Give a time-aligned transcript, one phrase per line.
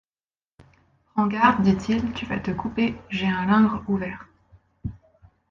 [1.13, 1.61] Prends garde!
[1.61, 4.27] dit-il, tu vas te couper, j’ai un lingre ouvert.